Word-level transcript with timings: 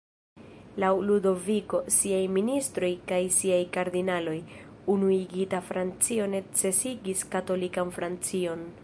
Laŭ 0.83 0.87
Ludoviko, 1.07 1.81
siaj 1.95 2.21
ministroj 2.37 2.89
kaj 3.13 3.21
siaj 3.37 3.61
kardinaloj, 3.77 4.35
unuigita 4.95 5.63
Francio 5.69 6.29
necesigis 6.35 7.27
katolikan 7.37 7.97
Francion. 8.01 8.71